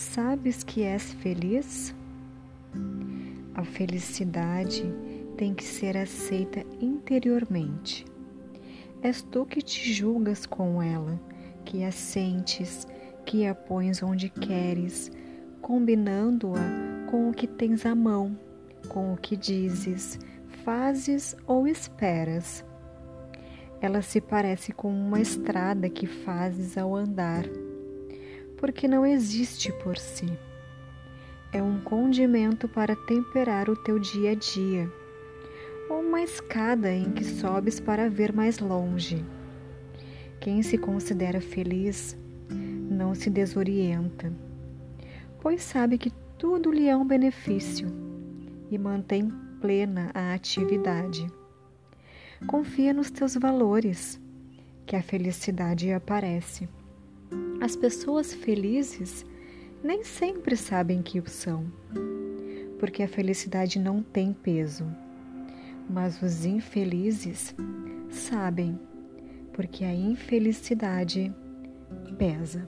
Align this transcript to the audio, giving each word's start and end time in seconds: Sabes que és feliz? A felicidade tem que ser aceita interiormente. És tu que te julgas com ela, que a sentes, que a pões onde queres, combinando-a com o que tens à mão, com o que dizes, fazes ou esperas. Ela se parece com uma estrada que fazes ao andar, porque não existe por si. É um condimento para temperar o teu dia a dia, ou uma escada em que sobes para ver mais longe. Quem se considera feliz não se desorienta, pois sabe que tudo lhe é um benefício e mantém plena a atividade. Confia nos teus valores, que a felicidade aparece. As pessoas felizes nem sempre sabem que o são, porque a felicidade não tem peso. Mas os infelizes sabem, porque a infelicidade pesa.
Sabes 0.00 0.64
que 0.64 0.82
és 0.82 1.12
feliz? 1.12 1.94
A 3.54 3.62
felicidade 3.62 4.82
tem 5.36 5.52
que 5.52 5.62
ser 5.62 5.94
aceita 5.94 6.64
interiormente. 6.80 8.06
És 9.02 9.20
tu 9.20 9.44
que 9.44 9.60
te 9.60 9.92
julgas 9.92 10.46
com 10.46 10.82
ela, 10.82 11.20
que 11.66 11.84
a 11.84 11.92
sentes, 11.92 12.88
que 13.26 13.46
a 13.46 13.54
pões 13.54 14.02
onde 14.02 14.30
queres, 14.30 15.12
combinando-a 15.60 17.10
com 17.10 17.28
o 17.28 17.34
que 17.34 17.46
tens 17.46 17.84
à 17.84 17.94
mão, 17.94 18.38
com 18.88 19.12
o 19.12 19.18
que 19.18 19.36
dizes, 19.36 20.18
fazes 20.64 21.36
ou 21.46 21.68
esperas. 21.68 22.64
Ela 23.82 24.00
se 24.00 24.18
parece 24.18 24.72
com 24.72 24.90
uma 24.90 25.20
estrada 25.20 25.90
que 25.90 26.06
fazes 26.06 26.78
ao 26.78 26.96
andar, 26.96 27.44
porque 28.60 28.86
não 28.86 29.06
existe 29.06 29.72
por 29.82 29.96
si. 29.96 30.30
É 31.50 31.62
um 31.62 31.80
condimento 31.80 32.68
para 32.68 32.94
temperar 32.94 33.70
o 33.70 33.74
teu 33.74 33.98
dia 33.98 34.32
a 34.32 34.34
dia, 34.34 34.92
ou 35.88 36.00
uma 36.00 36.20
escada 36.20 36.92
em 36.92 37.10
que 37.10 37.24
sobes 37.24 37.80
para 37.80 38.10
ver 38.10 38.32
mais 38.34 38.58
longe. 38.58 39.24
Quem 40.38 40.62
se 40.62 40.76
considera 40.76 41.40
feliz 41.40 42.16
não 42.50 43.14
se 43.14 43.30
desorienta, 43.30 44.30
pois 45.40 45.62
sabe 45.62 45.96
que 45.96 46.12
tudo 46.38 46.70
lhe 46.70 46.86
é 46.86 46.94
um 46.94 47.06
benefício 47.06 47.88
e 48.70 48.76
mantém 48.76 49.32
plena 49.60 50.10
a 50.14 50.34
atividade. 50.34 51.26
Confia 52.46 52.92
nos 52.92 53.10
teus 53.10 53.34
valores, 53.36 54.20
que 54.86 54.96
a 54.96 55.02
felicidade 55.02 55.92
aparece. 55.92 56.68
As 57.60 57.76
pessoas 57.76 58.32
felizes 58.32 59.26
nem 59.84 60.02
sempre 60.02 60.56
sabem 60.56 61.02
que 61.02 61.20
o 61.20 61.28
são, 61.28 61.70
porque 62.78 63.02
a 63.02 63.08
felicidade 63.08 63.78
não 63.78 64.02
tem 64.02 64.32
peso. 64.32 64.86
Mas 65.88 66.22
os 66.22 66.46
infelizes 66.46 67.54
sabem, 68.08 68.80
porque 69.52 69.84
a 69.84 69.94
infelicidade 69.94 71.34
pesa. 72.16 72.66